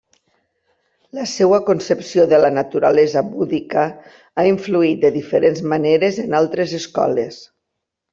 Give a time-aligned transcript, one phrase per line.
[1.17, 3.83] La seva concepció de la naturalesa búdica
[4.37, 7.39] ha influït de diferents maneres en altres escoles.